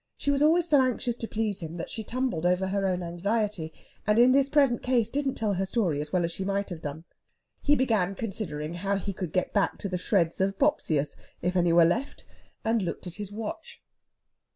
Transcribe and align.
She 0.17 0.31
was 0.31 0.41
always 0.41 0.67
so 0.67 0.81
anxious 0.81 1.15
to 1.17 1.27
please 1.27 1.61
him 1.61 1.77
that 1.77 1.91
she 1.91 2.03
tumbled 2.03 2.43
over 2.43 2.65
her 2.69 2.87
own 2.87 3.03
anxiety, 3.03 3.71
and 4.07 4.17
in 4.17 4.31
this 4.31 4.49
present 4.49 4.81
case 4.81 5.11
didn't 5.11 5.35
tell 5.35 5.53
her 5.53 5.65
story 5.67 6.01
as 6.01 6.11
well 6.11 6.25
as 6.25 6.31
she 6.31 6.43
might 6.43 6.71
have 6.71 6.81
done. 6.81 7.03
He 7.61 7.75
began 7.75 8.15
considering 8.15 8.73
how 8.73 8.95
he 8.95 9.13
could 9.13 9.31
get 9.31 9.53
back 9.53 9.77
to 9.77 9.87
the 9.87 9.99
shreds 9.99 10.41
of 10.41 10.57
Bopsius, 10.57 11.15
if 11.43 11.55
any 11.55 11.71
were 11.71 11.85
left, 11.85 12.25
and 12.65 12.81
looked 12.81 13.05
at 13.05 13.17
his 13.21 13.31
watch. 13.31 13.79